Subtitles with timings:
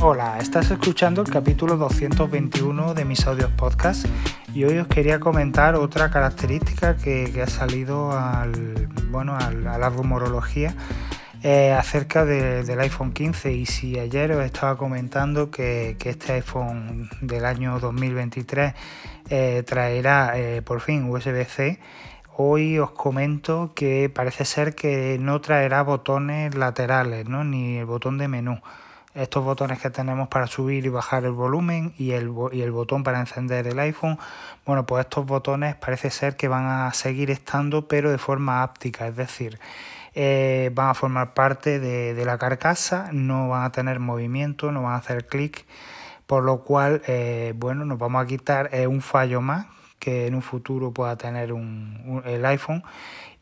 [0.00, 4.06] Hola, estás escuchando el capítulo 221 de mis audios podcast
[4.54, 10.72] y hoy os quería comentar otra característica que, ha salido al, bueno, a la rumorología
[11.42, 17.44] eh, acerca del iPhone 15 y si ayer os estaba comentando que, este iPhone del
[17.44, 18.74] año 2023
[19.30, 21.80] eh, traerá eh, por fin USB-C,
[22.36, 27.42] hoy os comento que parece ser que no traerá botones laterales ¿no?
[27.42, 28.60] ni el botón de menú
[29.18, 33.02] estos botones que tenemos para subir y bajar el volumen y el, y el botón
[33.02, 34.18] para encender el iPhone,
[34.64, 39.08] bueno, pues estos botones parece ser que van a seguir estando, pero de forma áptica,
[39.08, 39.58] es decir,
[40.14, 44.94] eh, van a formar parte de, la carcasa, no van a tener movimiento, no van
[44.94, 45.64] a hacer clic,
[46.26, 49.66] por lo cual, eh, bueno, nos vamos a quitar eh, un fallo más
[49.98, 51.52] que en un futuro pueda tener
[52.24, 52.82] el iPhone.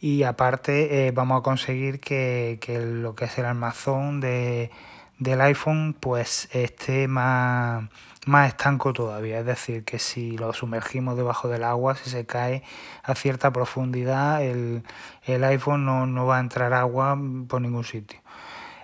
[0.01, 4.71] Y aparte vamos a conseguir que, que lo que es el armazón de
[5.19, 7.85] del iPhone pues esté más,
[8.27, 9.41] más estanco todavía.
[9.41, 12.63] Es decir, que si lo sumergimos debajo del agua, si se cae
[13.03, 14.83] a cierta profundidad, el,
[15.27, 17.19] iPhone no, va a entrar agua
[17.49, 18.21] por ningún sitio.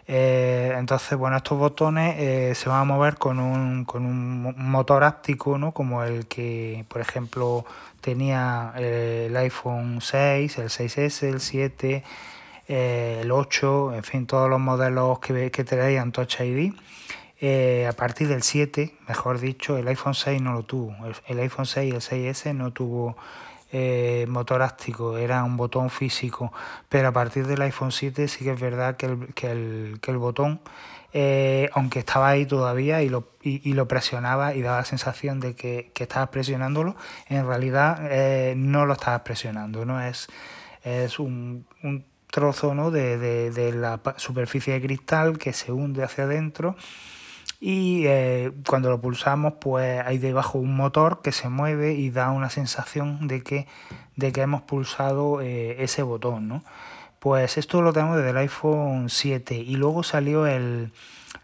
[0.08, 5.04] Eh, entonces, bueno, estos botones eh, se van a mover con un, con un motor
[5.04, 5.72] áptico, ¿no?
[5.72, 7.64] como el que, por ejemplo,
[8.00, 12.02] tenía el iPhone 6, el 6S, el 7,
[12.74, 16.72] eh, el 8, en fin, todos los modelos que, que traían Touch ID.
[17.38, 20.96] Eh, a partir del 7, mejor dicho, el iPhone 6 no lo tuvo.
[21.26, 23.14] El, iPhone 6 y el 6S no tuvo
[23.72, 26.50] eh, motor áptico, era un botón físico.
[26.88, 30.10] Pero a partir del iPhone 7 sí que es verdad que el, que el, que
[30.10, 30.62] el botón,
[31.74, 35.90] aunque estaba ahí todavía y lo, y, lo, presionaba y daba la sensación de que,
[35.92, 36.96] que estabas presionándolo,
[37.28, 39.84] en realidad no lo estabas presionando.
[39.84, 40.00] ¿no?
[40.00, 40.28] Es,
[40.84, 41.66] es un
[42.32, 42.90] trozo ¿no?
[42.90, 46.76] de, la superficie de cristal que se hunde hacia adentro
[47.60, 52.30] y eh, cuando lo pulsamos pues hay debajo un motor que se mueve y da
[52.30, 53.66] una sensación de que,
[54.16, 56.48] de que hemos pulsado eh, ese botón.
[56.48, 56.64] ¿no?
[57.18, 60.90] Pues esto lo tenemos desde el iPhone 7 y luego salió el,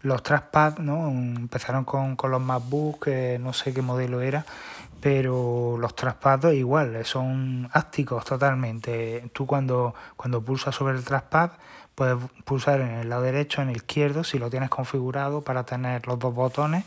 [0.01, 1.07] los trackpad, ¿no?
[1.09, 3.07] empezaron con, con los MacBook,
[3.39, 4.43] no sé qué modelo era,
[5.01, 9.29] pero los traspados igual, son ácticos totalmente.
[9.33, 11.51] Tú cuando, cuando pulsas sobre el traspad
[11.95, 16.07] puedes pulsar en el lado derecho, en el izquierdo, si lo tienes configurado para tener
[16.07, 16.85] los dos botones,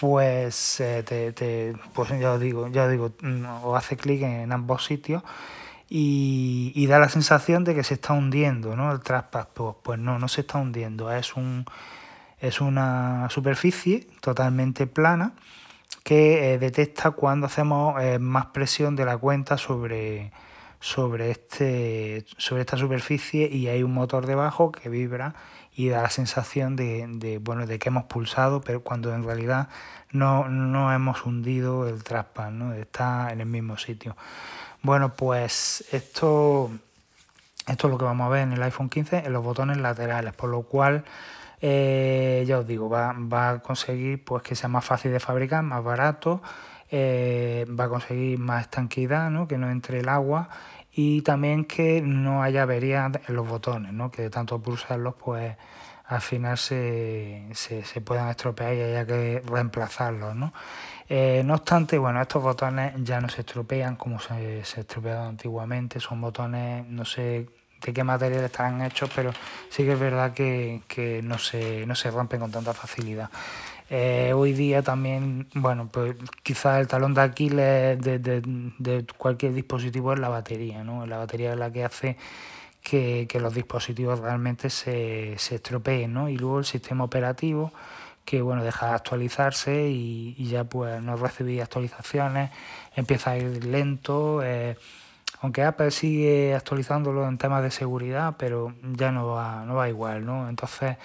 [0.00, 5.22] pues, eh, te, pues ya digo, ya digo, mm, o hace clic en ambos sitios
[5.90, 8.92] y, da la sensación de que se está hundiendo, ¿no?
[8.92, 11.66] El traspad, pues, pues no, no se está hundiendo, es un
[12.40, 15.32] es una superficie totalmente plana
[16.08, 20.32] que eh, detecta cuando hacemos eh, más presión de la cuenta sobre,
[20.80, 25.34] sobre, este, sobre esta superficie y hay un motor debajo que vibra
[25.76, 29.68] y da la sensación de, bueno, de que hemos pulsado, pero cuando en realidad
[30.10, 32.72] no, no hemos hundido el traspad, ¿no?
[32.72, 34.16] está en el mismo sitio.
[34.80, 36.70] Bueno, pues esto,
[37.66, 40.32] esto es lo que vamos a ver en el iPhone 15 en los botones laterales,
[40.32, 41.04] por lo cual
[41.60, 45.82] eh, ya os digo, va, a conseguir pues que sea más fácil de fabricar, más
[45.82, 46.42] barato,
[46.90, 49.48] eh, va a conseguir más estanquidad, ¿no?
[49.48, 50.48] que no entre el agua
[50.92, 54.10] y también que no haya averías en los botones, ¿no?
[54.10, 55.56] que de tanto pulsarlos pues
[56.06, 60.34] al final se, se, puedan estropear y haya que reemplazarlos.
[60.34, 60.54] ¿no?
[61.08, 66.00] Eh, no obstante, bueno, estos botones ya no se estropean como se, se estropeaban antiguamente,
[66.00, 67.46] son botones, no sé
[67.82, 69.32] de qué material están hechos, pero
[69.70, 73.30] sí que es verdad que, no, se, no se rompen con tanta facilidad.
[73.90, 80.12] Eh, hoy día también, bueno, pues quizás el talón de Aquiles de, de, cualquier dispositivo
[80.12, 81.06] es la batería, ¿no?
[81.06, 82.16] La batería es la que hace
[82.82, 86.28] que, los dispositivos realmente se, se estropeen, ¿no?
[86.28, 87.72] Y luego el sistema operativo
[88.28, 92.50] que bueno deja de actualizarse y, ya pues no recibir actualizaciones,
[92.94, 94.76] empieza a ir lento, eh,
[95.40, 100.26] aunque Apple sigue actualizándolo en temas de seguridad, pero ya no va, no va igual,
[100.26, 100.48] ¿no?
[100.48, 100.96] Entonces,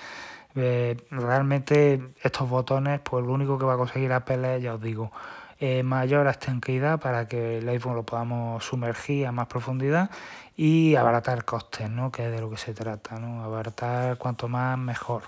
[0.56, 4.82] eh, realmente estos botones, pues lo único que va a conseguir Apple es, ya os
[4.82, 5.12] digo,
[5.60, 10.10] eh, mayor estanquidad para que el iPhone lo podamos sumergir a más profundidad
[10.58, 12.12] y abaratar costes, ¿no?
[12.12, 13.44] Que es de lo que se trata, ¿no?
[13.44, 15.24] Abaratar cuanto más mejor.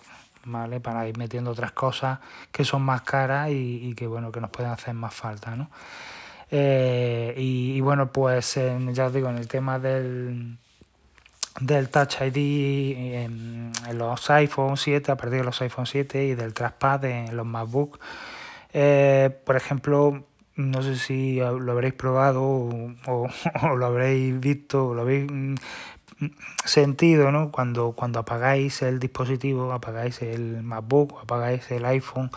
[0.48, 0.80] ¿Vale?
[0.80, 2.20] Para ir metiendo otras cosas
[2.52, 5.70] que son más caras y, y que bueno que nos pueden hacer más falta, ¿no?
[6.58, 8.58] Eh, y, bueno, pues
[8.94, 10.58] ya os digo, en el tema del,
[11.60, 16.54] del Touch ID en, los iPhone 7, a partir de los iPhone 7 y del
[16.54, 18.00] trackpad en los MacBook,
[18.72, 20.24] eh, por ejemplo,
[20.56, 23.28] no sé si lo habréis probado o,
[23.76, 25.30] lo habréis visto, o lo habéis
[26.64, 27.52] sentido, ¿no?
[27.52, 32.32] Cuando, cuando apagáis el dispositivo, apagáis el MacBook, apagáis el iPhone,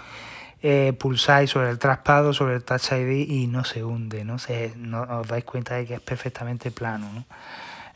[0.63, 4.39] eh, pulsáis sobre el traspado, sobre el Touch ID y no se hunde, ¿no?
[4.39, 7.25] Se, no os dais cuenta de que es perfectamente plano, ¿no?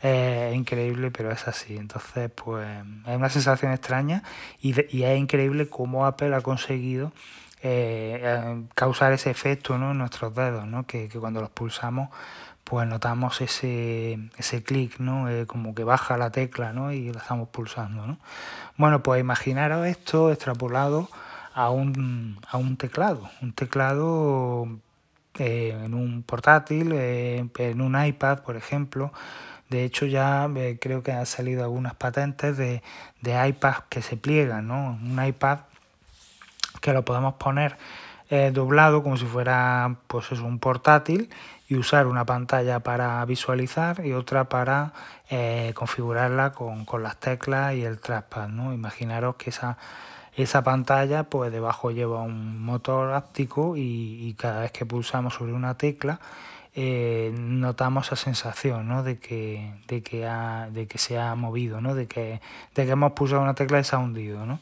[0.03, 1.77] es increíble, pero es así.
[1.77, 2.67] Entonces, pues
[3.07, 4.21] es una sensación extraña
[4.61, 7.13] y, y es increíble cómo Apple ha conseguido
[7.65, 9.91] eh, eh, causar ese efecto ¿no?
[9.91, 10.85] en nuestros dedos, ¿no?
[10.85, 12.09] que, que cuando los pulsamos
[12.65, 15.29] pues notamos ese, ese clic, ¿no?
[15.29, 16.91] Eh, como que baja la tecla ¿no?
[16.91, 18.05] y la estamos pulsando.
[18.05, 18.17] ¿no?
[18.75, 21.07] Bueno, pues imaginaros esto extrapolado
[21.53, 24.67] a un, a un teclado, un teclado
[25.39, 29.13] eh, en un portátil, eh, en un iPad, por ejemplo.
[29.69, 32.83] De hecho, ya creo que han salido algunas patentes de,
[33.21, 34.99] de iPads que se pliegan, ¿no?
[35.01, 35.59] Un iPad
[36.81, 37.77] que lo podemos poner
[38.51, 41.29] doblado como si fuera pues es un portátil
[41.73, 44.93] y usar una pantalla para visualizar y otra para
[45.29, 48.49] eh, configurarla con, las teclas y el trackpad.
[48.49, 48.73] ¿no?
[48.73, 49.77] Imaginaros que esa,
[50.35, 55.77] esa pantalla pues debajo lleva un motor áptico y, cada vez que pulsamos sobre una
[55.77, 56.19] tecla
[56.75, 59.03] eh, notamos esa sensación ¿no?
[59.03, 61.93] de, que, de, que ha, de que se ha movido, ¿no?
[61.93, 62.41] de, que,
[62.73, 64.45] de que hemos pulsado una tecla y se ha hundido.
[64.47, 64.59] ¿no?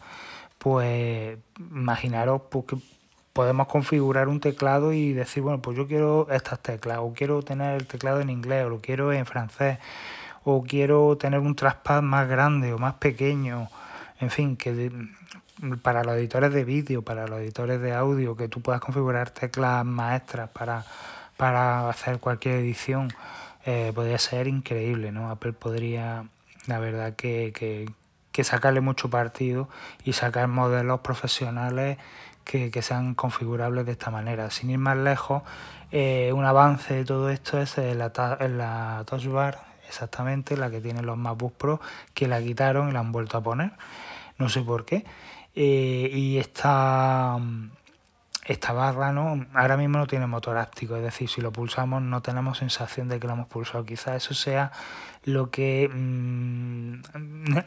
[0.57, 2.65] Pues imaginaros pues,
[3.33, 7.75] podemos configurar un teclado y decir, bueno, pues yo quiero estas teclas, o quiero tener
[7.75, 9.77] el teclado en inglés, o lo quiero en francés,
[10.43, 13.69] o quiero tener un trackpad más grande o más pequeño,
[14.19, 14.91] en fin, que
[15.81, 19.85] para los editores de vídeo, para los editores de audio, que tú puedas configurar teclas
[19.85, 20.85] maestras para,
[21.37, 23.09] para hacer cualquier edición,
[23.65, 25.29] eh, podría ser increíble, ¿no?
[25.29, 26.25] Apple podría,
[26.67, 27.89] la verdad, que, que,
[28.31, 29.69] que sacarle mucho partido
[30.03, 31.97] y sacar modelos profesionales
[32.43, 34.49] que, sean configurables de esta manera.
[34.51, 35.43] Sin ir más lejos,
[35.91, 40.81] eh, un avance de todo esto es en la, la Touch Bar, exactamente, la que
[40.81, 41.81] tienen los MacBook Pro,
[42.13, 43.71] que la quitaron y la han vuelto a poner.
[44.37, 45.05] No sé por qué.
[45.55, 47.37] Eh, y esta,
[48.45, 52.21] esta barra no ahora mismo no tiene motor áptico, es decir, si lo pulsamos no
[52.21, 53.85] tenemos sensación de que lo hemos pulsado.
[53.85, 54.71] Quizás eso sea
[55.23, 57.01] lo que mm,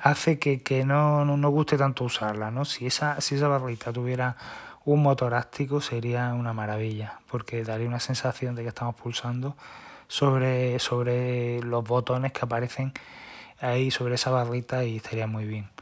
[0.02, 2.50] hace que, que no, no, nos guste tanto usarla.
[2.50, 2.64] ¿no?
[2.64, 4.36] Si, esa, si esa barrita tuviera
[4.84, 9.56] un motor áctico sería una maravilla, porque daría una sensación de que estamos pulsando
[10.08, 12.92] sobre, sobre los botones que aparecen
[13.60, 15.73] ahí sobre esa barrita y estaría muy bien.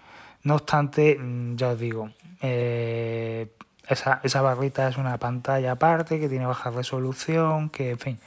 [0.45, 2.11] No obstante, mm, ya os digo,
[2.41, 3.49] eh,
[3.89, 8.19] esa, esa barrita es una pantalla aparte que tiene baja resolución, que en fin,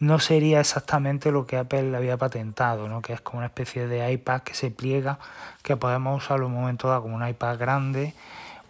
[0.00, 3.00] no sería exactamente lo que Apple había patentado, ¿no?
[3.00, 5.18] que es como una especie de iPad que se pliega,
[5.62, 8.14] que podemos usarlo en un momento dado como un iPad grande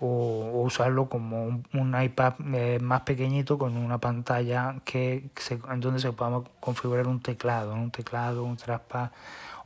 [0.01, 5.25] o, usarlo como un, iPad eh, más pequeñito con una pantalla que
[5.71, 9.11] en donde se podamos configurar un teclado, un teclado, un trackpad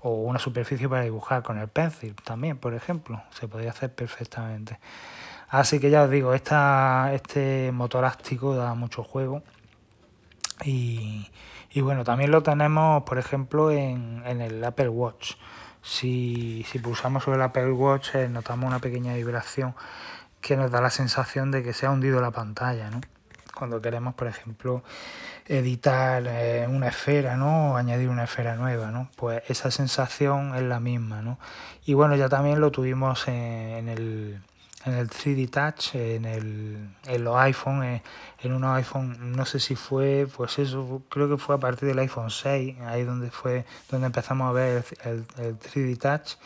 [0.00, 4.78] o una superficie para dibujar con el pencil también, por ejemplo, se podría hacer perfectamente.
[5.48, 9.42] Así que ya os digo, esta, este motor áctico da mucho juego
[10.62, 11.28] y,
[11.70, 15.34] y, bueno, también lo tenemos, por ejemplo, en, en el Apple Watch.
[15.80, 19.74] Si, si, pulsamos sobre el Apple Watch eh, notamos una pequeña vibración
[20.40, 23.00] que nos da la sensación de que se ha hundido la pantalla, ¿no?
[23.58, 24.84] Cuando queremos, por ejemplo,
[25.48, 27.72] editar eh, una esfera, ¿no?
[27.72, 29.10] O añadir una esfera nueva, ¿no?
[29.16, 31.38] Pues esa sensación es la misma, ¿no?
[31.84, 34.40] Y bueno, ya también lo tuvimos en, el,
[34.84, 38.02] en el 3D Touch, en, el, en los iPhone, eh,
[38.42, 41.98] en unos iPhone, no sé si fue, pues eso, creo que fue a partir del
[41.98, 46.36] iPhone 6, ahí donde fue, donde empezamos a ver el, el, 3D Touch,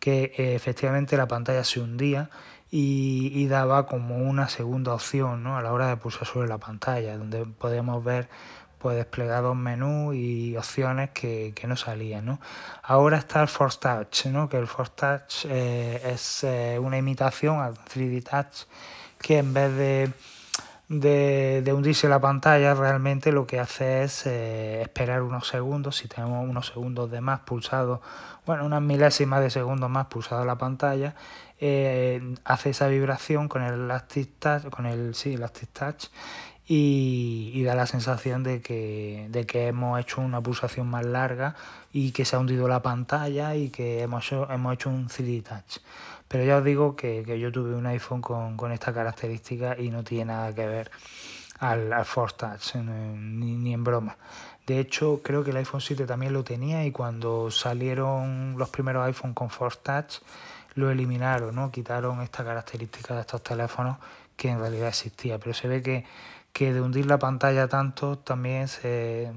[0.00, 2.28] que eh, efectivamente la pantalla se hundía
[2.78, 5.56] y, daba como una segunda opción ¿no?
[5.56, 8.28] a la hora de pulsar sobre la pantalla, donde podíamos ver
[8.78, 12.26] pues desplegados menús y opciones que, que, no salían.
[12.26, 12.40] ¿no?
[12.82, 14.50] Ahora está el Force Touch, ¿no?
[14.50, 18.68] que el Force Touch eh, es eh, una imitación al 3D Touch
[19.18, 20.10] que en vez de,
[20.88, 26.08] de, de, hundirse la pantalla realmente lo que hace es eh, esperar unos segundos, si
[26.08, 28.00] tenemos unos segundos de más pulsado,
[28.44, 31.14] bueno, unas milésimas de segundos más pulsado la pantalla
[31.58, 36.08] eh, hace esa vibración con el Elastic Touch, con el, sí, Elastic Touch
[36.68, 41.54] y, da la sensación de que, de que hemos hecho una pulsación más larga
[41.92, 45.42] y que se ha hundido la pantalla y que hemos hecho, hemos hecho un 3D
[45.44, 45.80] Touch.
[46.28, 49.90] Pero ya os digo que, que yo tuve un iPhone con, con esta característica y
[49.90, 50.90] no tiene nada que ver
[51.60, 54.16] al, al Force Touch, ni, ni en broma.
[54.66, 59.06] De hecho, creo que el iPhone 7 también lo tenía y cuando salieron los primeros
[59.06, 60.18] iPhone con Force Touch,
[60.74, 61.70] lo eliminaron, ¿no?
[61.70, 63.98] Quitaron esta característica de estos teléfonos
[64.36, 65.38] que en realidad existía.
[65.38, 66.04] Pero se ve que,
[66.52, 69.32] que de hundir la pantalla tanto también se,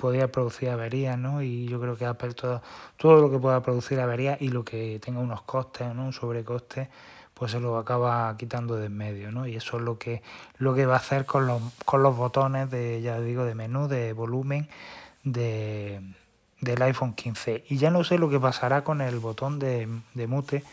[0.00, 1.42] podría producir averías, ¿no?
[1.42, 2.62] Y yo creo que Apple todo,
[2.96, 6.06] todo lo que pueda producir averías y lo que tenga unos costes, ¿no?
[6.06, 6.88] Un sobrecoste,
[7.34, 9.46] pues se lo acaba quitando de en medio, ¿no?
[9.46, 10.22] Y eso es lo que,
[10.58, 13.88] lo que va a hacer con los, con los botones de, ya digo, de menú,
[13.88, 14.68] de volumen,
[15.22, 16.00] de,
[16.60, 17.64] del iPhone 15.
[17.68, 20.64] Y ya no sé lo que pasará con el botón de, de mute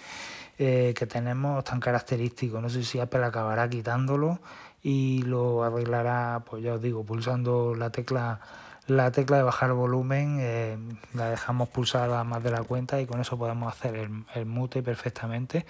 [0.59, 2.59] eh, que tenemos tan característico.
[2.59, 4.39] No sé si Apple acabará quitándolo
[4.81, 8.39] y lo arreglará, pues ya os digo, pulsando la tecla
[8.87, 10.77] la tecla de bajar volumen eh,
[11.13, 15.65] la dejamos pulsada más de la cuenta y con eso podemos hacer el, mute perfectamente.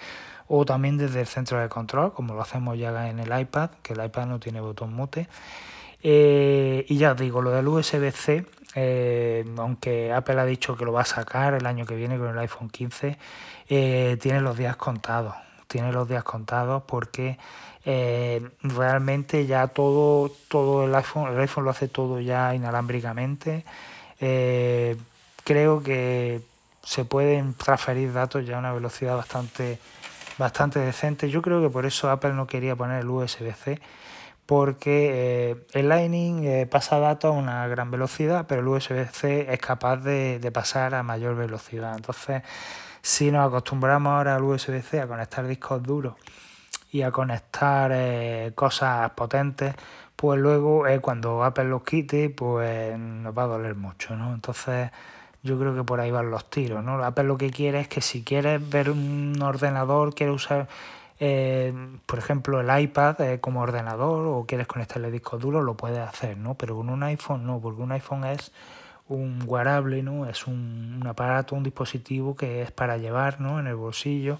[0.46, 3.92] O también desde el centro de control como lo hacemos ya en el iPad que
[3.92, 5.28] el iPad no tiene botón mute.
[6.00, 8.46] Eh, y ya os digo lo del USB-C
[8.76, 12.28] eh, aunque Apple ha dicho que lo va a sacar el año que viene con
[12.28, 13.18] el iPhone 15
[13.66, 15.34] tiene los días contados.
[15.66, 17.36] Tiene los días contados porque
[17.90, 23.64] eh, realmente ya todo, todo el iPhone, el iPhone lo hace todo ya inalámbricamente.
[24.20, 24.94] Eh,
[25.42, 26.42] creo que
[26.84, 29.78] se pueden transferir datos ya a una velocidad bastante,
[30.36, 31.30] bastante decente.
[31.30, 33.80] Yo creo que por eso Apple no quería poner el USB-C,
[34.44, 39.96] porque eh, el Lightning pasa datos a una gran velocidad, pero el USB-C es capaz
[39.96, 41.96] de, de pasar a mayor velocidad.
[41.96, 42.42] Entonces,
[43.00, 46.16] si nos acostumbramos ahora al USB-C a conectar discos duros
[46.90, 49.74] y a conectar eh, cosas potentes,
[50.16, 54.34] pues luego eh, cuando Apple los quite, pues nos va a doler mucho, ¿no?
[54.34, 54.90] Entonces
[55.42, 57.02] yo creo que por ahí van los tiros, ¿no?
[57.04, 60.68] Apple lo que quiere es que si quieres ver un ordenador, quieres usar,
[61.20, 61.72] eh,
[62.06, 66.54] por ejemplo, el iPad como ordenador o quieres conectarle discos duros, lo puedes hacer, ¿no?
[66.54, 68.50] Pero con un iPhone no, porque un iPhone es
[69.08, 70.26] un wearable, ¿no?
[70.28, 73.60] Es un, un aparato, un dispositivo que es para llevar, ¿no?
[73.60, 74.38] En el bolsillo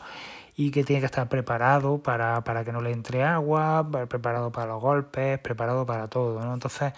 [0.59, 4.67] y que tiene que estar preparado para, para que no le entre agua, preparado para
[4.67, 6.53] los golpes, preparado para todo, ¿no?
[6.53, 6.93] Entonces,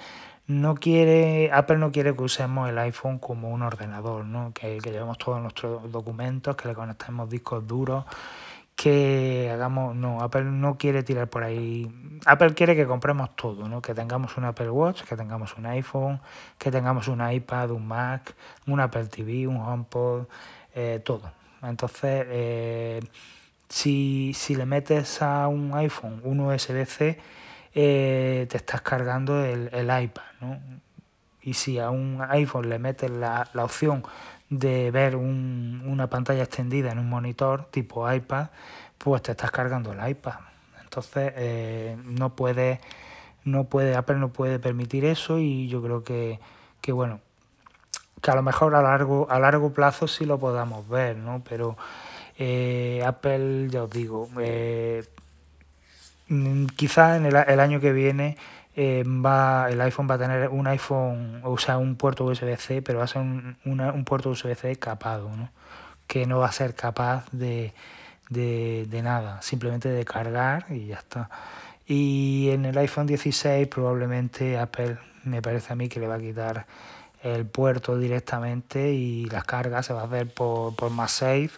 [0.46, 4.54] no quiere, Apple no quiere que usemos el iPhone como un ordenador, ¿no?
[4.54, 8.06] Que, llevemos todos nuestros documentos, que le conectemos discos duros,
[8.74, 12.18] que hagamos, no, Apple no quiere tirar por ahí.
[12.24, 13.82] Apple quiere que compremos todo, ¿no?
[13.82, 16.18] Que tengamos un Apple Watch, que tengamos un iPhone,
[16.56, 18.34] que tengamos un iPad, un Mac,
[18.66, 20.24] un Apple TV, un HomePod,
[20.74, 21.30] eh, todo.
[21.62, 23.00] Entonces, eh,
[23.70, 27.18] si, si le metes a un iPhone un USB-C,
[27.72, 30.58] eh, te estás cargando el, iPad, ¿no?
[31.42, 34.02] Y si a un iPhone le metes la, la opción
[34.50, 38.48] de ver un, una pantalla extendida en un monitor tipo iPad,
[38.98, 40.40] pues te estás cargando el iPad.
[40.82, 42.80] Entonces eh, no puede,
[43.44, 46.40] no puede, Apple no puede permitir eso y yo creo que,
[46.80, 47.20] que bueno,
[48.20, 51.42] que a lo mejor a largo, a largo plazo sí lo podamos ver, ¿no?
[51.48, 51.76] Pero
[52.42, 55.04] eh, Apple, ya os digo, eh,
[56.28, 58.38] mm, quizá en el, año que viene
[58.74, 63.00] eh, va, el iPhone va a tener un iPhone, o sea, un puerto USB-C, pero
[63.00, 65.50] va a ser un, puerto USB-C capado, ¿no?
[66.06, 67.74] que no va a ser capaz de,
[68.30, 71.28] de, nada, simplemente de cargar y ya está.
[71.86, 76.20] Y en el iPhone 16 probablemente Apple me parece a mí que le va a
[76.20, 76.66] quitar
[77.22, 81.50] el puerto directamente y las cargas se va a hacer por, por MagSafe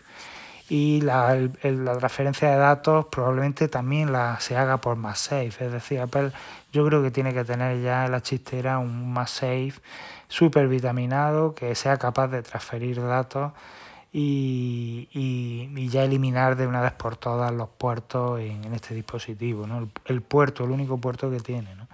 [0.72, 5.66] y la, la, transferencia de datos probablemente también la se haga por MagSafe.
[5.66, 6.32] Es decir, Apple
[6.72, 9.74] yo creo que tiene que tener ya en la chistera un MagSafe
[10.28, 13.52] súper vitaminado que sea capaz de transferir datos
[14.14, 19.66] y, y, ya eliminar de una vez por todas los puertos en, en este dispositivo.
[19.66, 19.76] ¿no?
[19.76, 21.74] El, el, puerto, el único puerto que tiene.
[21.74, 21.86] ¿no?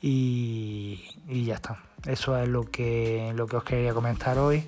[0.00, 1.82] Y, y ya está.
[2.06, 4.64] Eso es lo que, lo que os quería comentar hoy.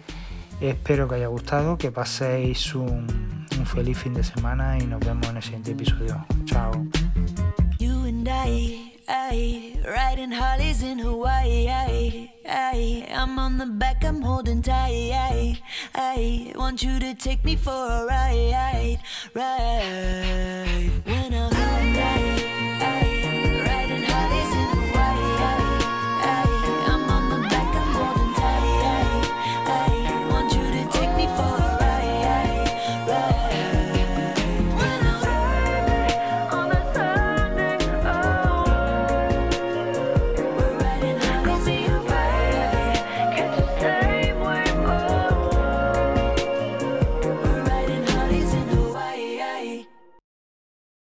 [0.61, 3.07] Espero que haya gustado, que paséis un,
[3.65, 6.27] feliz fin de semana y nos vemos en el siguiente episodio.
[6.45, 6.73] Chao.
[13.13, 15.61] I'm on the back, I'm holding tight.
[15.95, 18.99] I, want you to take me for a ride,